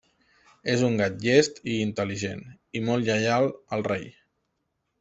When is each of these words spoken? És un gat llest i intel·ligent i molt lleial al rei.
És 0.71 0.85
un 0.87 0.95
gat 1.01 1.19
llest 1.25 1.61
i 1.75 1.75
intel·ligent 1.83 2.43
i 2.79 2.83
molt 2.89 3.09
lleial 3.11 3.49
al 3.77 3.89
rei. 3.93 4.13